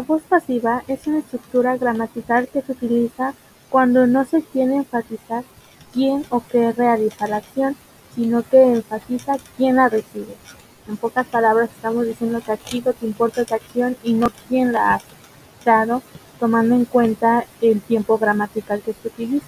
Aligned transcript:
voz 0.00 0.22
pasiva 0.22 0.82
es 0.88 1.06
una 1.06 1.18
estructura 1.18 1.76
gramatical 1.76 2.48
que 2.48 2.62
se 2.62 2.72
utiliza 2.72 3.34
cuando 3.70 4.06
no 4.06 4.24
se 4.24 4.42
quiere 4.42 4.76
enfatizar 4.76 5.44
quién 5.92 6.24
o 6.30 6.42
qué 6.46 6.72
realiza 6.72 7.26
la 7.26 7.36
acción, 7.36 7.76
sino 8.14 8.42
que 8.42 8.62
enfatiza 8.62 9.36
quién 9.56 9.76
la 9.76 9.88
recibe. 9.88 10.34
En 10.88 10.96
pocas 10.96 11.26
palabras 11.26 11.70
estamos 11.70 12.06
diciendo 12.06 12.40
que 12.44 12.52
aquí 12.52 12.80
lo 12.80 12.94
que 12.94 13.06
importa 13.06 13.42
es 13.42 13.50
la 13.50 13.56
acción 13.56 13.96
y 14.02 14.14
no 14.14 14.28
quién 14.48 14.72
la 14.72 14.94
hace, 14.94 15.06
claro, 15.62 16.02
tomando 16.40 16.74
en 16.74 16.84
cuenta 16.84 17.44
el 17.60 17.80
tiempo 17.80 18.18
gramatical 18.18 18.80
que 18.80 18.94
se 18.94 19.08
utiliza. 19.08 19.46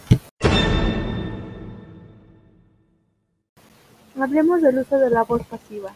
Hablemos 4.21 4.61
del 4.61 4.79
uso 4.79 4.99
de 4.99 5.09
la 5.09 5.23
voz 5.23 5.47
pasiva. 5.47 5.93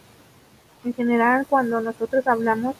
En 0.83 0.93
general, 0.93 1.45
cuando 1.47 1.79
nosotros 1.81 2.25
hablamos, 2.27 2.75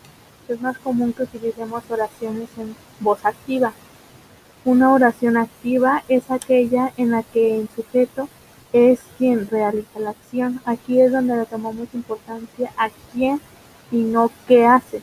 es 0.47 0.61
más 0.61 0.77
común 0.77 1.13
que 1.13 1.23
utilicemos 1.23 1.83
oraciones 1.89 2.49
en 2.57 2.75
voz 2.99 3.25
activa. 3.25 3.73
Una 4.63 4.91
oración 4.91 5.37
activa 5.37 6.03
es 6.07 6.29
aquella 6.31 6.91
en 6.97 7.11
la 7.11 7.23
que 7.23 7.59
el 7.59 7.69
sujeto 7.75 8.27
es 8.73 8.99
quien 9.17 9.47
realiza 9.47 9.99
la 9.99 10.09
acción. 10.11 10.61
Aquí 10.65 10.99
es 10.99 11.11
donde 11.11 11.37
le 11.37 11.45
tomamos 11.45 11.87
importancia 11.93 12.71
a 12.77 12.89
quién 13.13 13.39
y 13.91 13.97
no 13.97 14.31
qué 14.47 14.65
hace. 14.65 15.01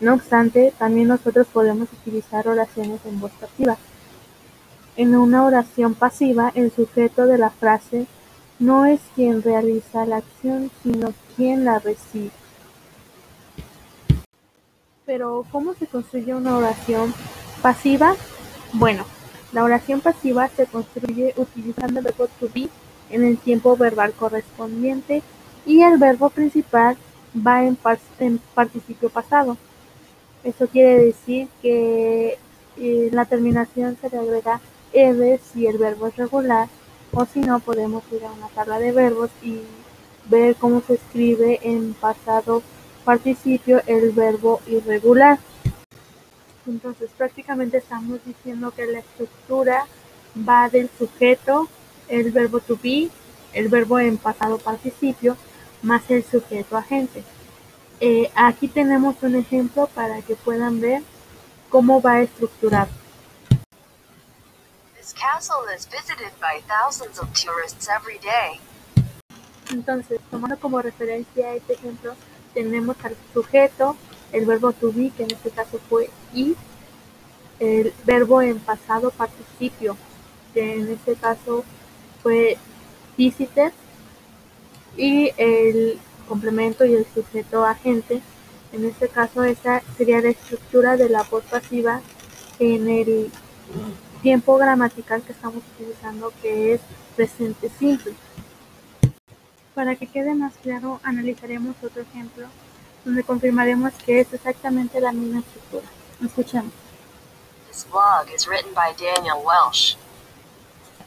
No 0.00 0.14
obstante, 0.14 0.72
también 0.78 1.08
nosotros 1.08 1.46
podemos 1.52 1.88
utilizar 1.92 2.48
oraciones 2.48 3.00
en 3.04 3.20
voz 3.20 3.30
pasiva. 3.32 3.76
En 4.96 5.14
una 5.16 5.44
oración 5.44 5.94
pasiva, 5.94 6.50
el 6.54 6.72
sujeto 6.72 7.26
de 7.26 7.38
la 7.38 7.50
frase 7.50 8.06
no 8.58 8.84
es 8.84 9.00
quien 9.14 9.42
realiza 9.42 10.04
la 10.04 10.16
acción, 10.16 10.70
sino 10.82 11.14
quien 11.36 11.64
la 11.64 11.78
recibe. 11.78 12.41
Pero, 15.04 15.44
¿cómo 15.50 15.74
se 15.74 15.86
construye 15.86 16.34
una 16.34 16.56
oración 16.56 17.12
pasiva? 17.60 18.14
Bueno, 18.72 19.04
la 19.52 19.64
oración 19.64 20.00
pasiva 20.00 20.48
se 20.48 20.66
construye 20.66 21.34
utilizando 21.36 21.98
el 21.98 22.04
verbo 22.04 22.28
to 22.38 22.48
be 22.54 22.68
en 23.10 23.24
el 23.24 23.36
tiempo 23.36 23.76
verbal 23.76 24.12
correspondiente 24.12 25.22
y 25.66 25.82
el 25.82 25.98
verbo 25.98 26.30
principal 26.30 26.96
va 27.34 27.64
en, 27.64 27.76
participio 28.54 29.10
pasado. 29.10 29.56
Eso 30.44 30.66
quiere 30.68 31.04
decir 31.04 31.48
que 31.60 32.38
en 32.76 33.08
eh, 33.08 33.10
la 33.12 33.24
terminación 33.24 33.96
se 34.00 34.08
le 34.08 34.18
agrega 34.18 34.60
ed 34.92 35.40
si 35.52 35.66
el 35.66 35.78
verbo 35.78 36.06
es 36.06 36.16
regular 36.16 36.68
o 37.12 37.26
si 37.26 37.40
no 37.40 37.60
podemos 37.60 38.02
ir 38.12 38.24
a 38.24 38.32
una 38.32 38.48
tabla 38.48 38.78
de 38.78 38.92
verbos 38.92 39.30
y 39.42 39.60
ver 40.30 40.56
cómo 40.56 40.80
se 40.80 40.94
escribe 40.94 41.60
en 41.62 41.94
pasado 41.94 42.62
participio 43.04 43.82
el 43.86 44.10
verbo 44.12 44.60
irregular. 44.66 45.38
Entonces 46.66 47.10
prácticamente 47.16 47.78
estamos 47.78 48.20
diciendo 48.24 48.70
que 48.70 48.86
la 48.86 49.00
estructura 49.00 49.86
va 50.48 50.68
del 50.68 50.88
sujeto, 50.98 51.68
el 52.08 52.30
verbo 52.30 52.60
to 52.60 52.78
be, 52.82 53.10
el 53.52 53.68
verbo 53.68 53.98
en 53.98 54.16
pasado 54.16 54.58
participio, 54.58 55.36
más 55.82 56.08
el 56.10 56.24
sujeto 56.24 56.76
agente. 56.76 57.24
Eh, 58.00 58.30
aquí 58.34 58.68
tenemos 58.68 59.16
un 59.22 59.36
ejemplo 59.36 59.86
para 59.88 60.22
que 60.22 60.34
puedan 60.34 60.80
ver 60.80 61.02
cómo 61.68 62.00
va 62.00 62.20
estructurado. 62.20 62.90
Entonces, 69.70 70.20
tomando 70.30 70.58
como 70.58 70.80
referencia 70.82 71.54
este 71.54 71.74
ejemplo, 71.74 72.14
tenemos 72.54 72.96
al 73.04 73.16
sujeto, 73.32 73.96
el 74.32 74.46
verbo 74.46 74.72
to 74.72 74.92
be, 74.92 75.10
que 75.10 75.24
en 75.24 75.30
este 75.32 75.50
caso 75.50 75.78
fue 75.88 76.10
y, 76.34 76.56
el 77.58 77.92
verbo 78.04 78.42
en 78.42 78.58
pasado 78.58 79.10
participio, 79.10 79.96
que 80.52 80.74
en 80.74 80.88
este 80.88 81.14
caso 81.14 81.64
fue 82.22 82.56
visited, 83.16 83.72
y 84.96 85.30
el 85.36 85.98
complemento 86.28 86.84
y 86.84 86.94
el 86.94 87.06
sujeto 87.14 87.64
agente. 87.64 88.20
En 88.72 88.84
este 88.84 89.08
caso, 89.08 89.44
esa 89.44 89.82
sería 89.96 90.20
la 90.20 90.30
estructura 90.30 90.96
de 90.96 91.08
la 91.08 91.22
voz 91.24 91.44
pasiva 91.44 92.00
en 92.58 92.88
el 92.88 93.30
tiempo 94.22 94.56
gramatical 94.56 95.22
que 95.22 95.32
estamos 95.32 95.62
utilizando, 95.74 96.32
que 96.40 96.74
es 96.74 96.80
presente 97.16 97.70
simple. 97.78 98.14
Para 99.74 99.96
que 99.96 100.06
quede 100.06 100.34
más 100.34 100.52
claro, 100.62 101.00
analizaremos 101.02 101.76
otro 101.82 102.02
ejemplo 102.02 102.46
donde 103.04 103.24
confirmaremos 103.24 103.92
que 104.04 104.20
es 104.20 104.32
exactamente 104.32 105.00
la 105.00 105.12
misma 105.12 105.40
estructura. 105.40 105.86
Escuchemos. 106.24 106.72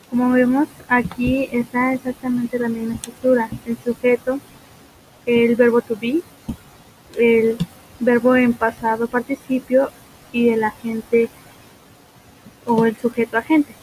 Como 0.09 0.31
vemos, 0.31 0.67
aquí 0.87 1.47
está 1.51 1.93
exactamente 1.93 2.57
la 2.57 2.69
misma 2.69 2.95
estructura. 2.95 3.49
El 3.65 3.77
sujeto, 3.83 4.39
el 5.25 5.55
verbo 5.55 5.81
to 5.81 5.95
be, 5.95 6.21
el 7.17 7.57
verbo 7.99 8.35
en 8.35 8.53
pasado 8.53 9.07
participio 9.07 9.91
y 10.31 10.49
el 10.49 10.63
agente 10.63 11.29
o 12.65 12.85
el 12.85 12.97
sujeto 12.97 13.37
agente. 13.37 13.73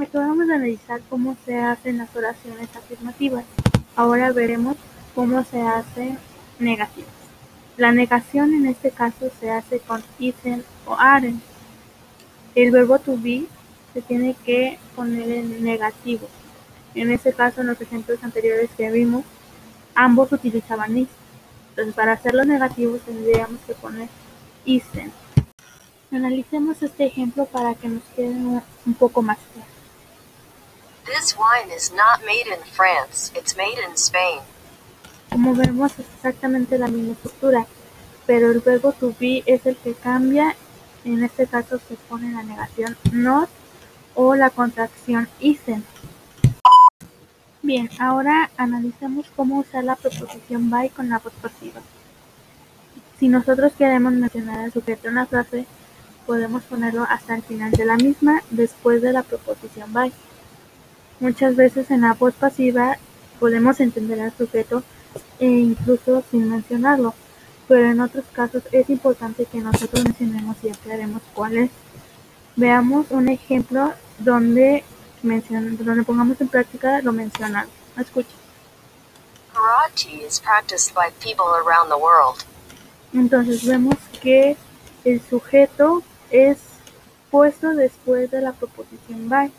Acabamos 0.00 0.48
de 0.48 0.54
analizar 0.54 1.02
cómo 1.10 1.36
se 1.44 1.58
hacen 1.58 1.98
las 1.98 2.16
oraciones 2.16 2.74
afirmativas. 2.74 3.44
Ahora 3.94 4.32
veremos 4.32 4.76
cómo 5.14 5.44
se 5.44 5.60
hacen 5.60 6.18
negativas. 6.58 7.10
La 7.76 7.92
negación 7.92 8.54
en 8.54 8.64
este 8.64 8.92
caso 8.92 9.30
se 9.38 9.50
hace 9.50 9.78
con 9.80 10.02
isen 10.18 10.64
o 10.86 10.96
aren. 10.98 11.42
El 12.54 12.70
verbo 12.70 12.98
to 12.98 13.18
be 13.18 13.44
se 13.92 14.00
tiene 14.00 14.34
que 14.42 14.78
poner 14.96 15.30
en 15.30 15.62
negativo. 15.62 16.26
En 16.94 17.10
este 17.10 17.34
caso, 17.34 17.60
en 17.60 17.66
los 17.66 17.80
ejemplos 17.80 18.24
anteriores 18.24 18.70
que 18.78 18.90
vimos, 18.90 19.24
ambos 19.94 20.32
utilizaban 20.32 20.96
is. 20.96 21.08
Entonces, 21.70 21.94
para 21.94 22.12
hacerlo 22.12 22.44
negativo 22.44 22.96
tendríamos 23.04 23.60
que 23.66 23.74
poner 23.74 24.08
isen. 24.64 25.12
Analicemos 26.10 26.82
este 26.82 27.04
ejemplo 27.04 27.44
para 27.44 27.74
que 27.74 27.88
nos 27.88 28.02
quede 28.16 28.30
un 28.30 28.94
poco 28.98 29.20
más 29.20 29.38
claro. 29.52 29.79
This 31.10 31.36
wine 31.36 31.72
is 31.74 31.92
not 31.92 32.24
made 32.24 32.46
in 32.46 32.62
France, 32.76 33.32
it's 33.34 33.56
made 33.56 33.78
in 33.84 33.96
Spain. 33.96 34.38
Como 35.28 35.54
vemos 35.56 35.98
es 35.98 36.06
exactamente 36.14 36.78
la 36.78 36.86
misma 36.86 37.14
estructura, 37.14 37.66
pero 38.26 38.52
el 38.52 38.60
verbo 38.60 38.92
to 38.92 39.12
be 39.18 39.42
es 39.44 39.66
el 39.66 39.76
que 39.76 39.94
cambia. 39.94 40.54
En 41.04 41.24
este 41.24 41.48
caso 41.48 41.80
se 41.88 41.96
pone 42.08 42.30
la 42.30 42.44
negación 42.44 42.96
not 43.10 43.48
o 44.14 44.36
la 44.36 44.50
contracción 44.50 45.28
isn't. 45.40 45.84
Bien, 47.62 47.90
ahora 47.98 48.48
analicemos 48.56 49.26
cómo 49.34 49.58
usar 49.58 49.82
la 49.82 49.96
preposición 49.96 50.70
by 50.70 50.90
con 50.90 51.08
la 51.08 51.18
voz 51.18 51.32
pasiva. 51.42 51.80
Si 53.18 53.26
nosotros 53.26 53.72
queremos 53.76 54.12
mencionar 54.12 54.60
al 54.60 54.72
sujeto 54.72 55.08
en 55.08 55.16
la 55.16 55.26
frase, 55.26 55.66
podemos 56.24 56.62
ponerlo 56.62 57.02
hasta 57.02 57.34
el 57.34 57.42
final 57.42 57.72
de 57.72 57.84
la 57.84 57.96
misma 57.96 58.44
después 58.50 59.02
de 59.02 59.12
la 59.12 59.24
preposición 59.24 59.92
by. 59.92 60.12
Muchas 61.20 61.54
veces 61.54 61.90
en 61.90 62.00
la 62.00 62.14
voz 62.14 62.34
pasiva 62.34 62.96
podemos 63.38 63.78
entender 63.80 64.20
al 64.20 64.36
sujeto 64.36 64.82
e 65.38 65.46
incluso 65.46 66.22
sin 66.30 66.48
mencionarlo, 66.48 67.14
pero 67.68 67.90
en 67.90 68.00
otros 68.00 68.24
casos 68.32 68.62
es 68.72 68.88
importante 68.88 69.44
que 69.44 69.60
nosotros 69.60 70.04
mencionemos 70.04 70.56
y 70.62 70.70
aclaremos 70.70 71.22
cuál 71.34 71.58
es. 71.58 71.70
Veamos 72.56 73.06
un 73.10 73.28
ejemplo 73.28 73.92
donde, 74.18 74.82
donde 75.22 76.02
pongamos 76.04 76.40
en 76.40 76.48
práctica 76.48 77.00
lo 77.02 77.12
mencionado. 77.12 77.68
Escucha. 77.98 78.28
Entonces 83.12 83.66
vemos 83.66 83.96
que 84.22 84.56
el 85.04 85.20
sujeto 85.28 86.02
es 86.30 86.58
puesto 87.30 87.70
después 87.74 88.30
de 88.30 88.40
la 88.40 88.52
proposición 88.52 89.28
by. 89.28 89.52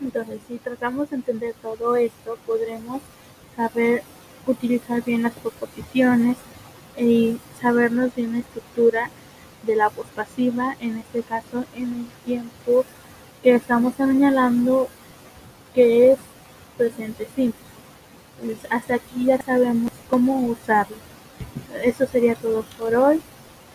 Entonces, 0.00 0.40
si 0.48 0.58
tratamos 0.58 1.10
de 1.10 1.16
entender 1.16 1.54
todo 1.60 1.96
esto, 1.96 2.38
podremos 2.46 3.00
saber 3.56 4.02
utilizar 4.46 5.04
bien 5.04 5.22
las 5.22 5.34
proposiciones 5.34 6.36
y 6.96 7.38
sabernos 7.60 8.14
bien 8.14 8.32
la 8.32 8.38
estructura 8.38 9.10
de 9.62 9.76
la 9.76 9.88
voz 9.88 10.06
pasiva, 10.14 10.76
en 10.80 10.98
este 10.98 11.22
caso 11.22 11.64
en 11.74 11.84
el 11.84 12.06
tiempo 12.24 12.84
que 13.42 13.54
estamos 13.54 13.94
señalando 13.94 14.88
que 15.74 16.12
es 16.12 16.18
presente 16.76 17.28
simple. 17.36 17.60
hasta 18.70 18.94
aquí 18.94 19.26
ya 19.26 19.40
sabemos 19.42 19.92
cómo 20.08 20.40
usarlo. 20.46 20.96
Eso 21.84 22.06
sería 22.06 22.34
todo 22.34 22.64
por 22.78 22.94
hoy. 22.94 23.20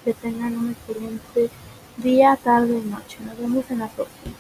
Que 0.04 0.14
tengan 0.14 0.56
un 0.58 0.72
excelente 0.72 1.50
día, 1.98 2.38
tarde 2.44 2.78
y 2.78 2.90
noche. 2.90 3.18
Nos 3.26 3.38
vemos 3.40 3.66
en 3.72 3.80
la 3.80 3.88
próxima. 3.88 4.36